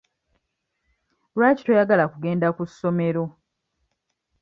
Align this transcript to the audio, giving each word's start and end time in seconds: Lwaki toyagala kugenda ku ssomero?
Lwaki 1.35 1.61
toyagala 1.65 2.05
kugenda 2.13 2.47
ku 2.55 2.63
ssomero? 2.69 3.25